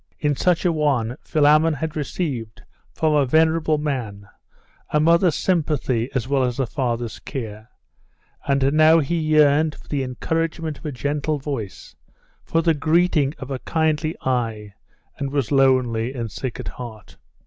In 0.19 0.35
such 0.35 0.65
a 0.65 0.71
one 0.73 1.15
Philammon 1.21 1.75
had 1.75 1.95
received, 1.95 2.63
from 2.91 3.13
a 3.13 3.23
venerable 3.23 3.77
man, 3.77 4.27
a 4.89 4.99
mother's 4.99 5.35
sympathy 5.35 6.09
as 6.15 6.27
well 6.27 6.43
as 6.43 6.59
a 6.59 6.65
father's 6.65 7.19
care; 7.19 7.69
and 8.47 8.73
now 8.73 8.97
he 8.97 9.15
yearned 9.19 9.75
for 9.75 9.87
the 9.87 10.01
encouragement 10.01 10.79
of 10.79 10.87
a 10.87 10.91
gentle 10.91 11.37
voice, 11.37 11.95
for 12.43 12.63
the 12.63 12.73
greeting 12.73 13.35
of 13.37 13.51
a 13.51 13.59
kindly 13.59 14.15
eye, 14.21 14.73
and 15.19 15.29
was 15.29 15.51
lonely 15.51 16.15
and 16.15 16.31
sick 16.31 16.59
at 16.59 16.67
heart.... 16.69 17.17